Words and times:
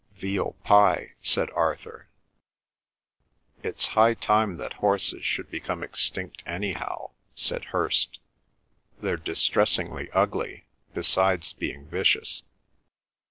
"Veal 0.15 0.53
pie," 0.63 1.13
said 1.21 1.51
Arthur. 1.51 2.07
"It's 3.61 3.89
high 3.89 4.15
time 4.15 4.57
that 4.57 4.73
horses 4.81 5.23
should 5.23 5.51
become 5.51 5.83
extinct 5.83 6.41
anyhow," 6.43 7.11
said 7.35 7.65
Hirst. 7.65 8.19
"They're 8.99 9.15
distressingly 9.15 10.09
ugly, 10.09 10.65
besides 10.95 11.53
being 11.53 11.85
vicious." 11.85 12.41